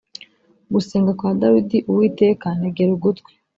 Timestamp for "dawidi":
1.41-1.77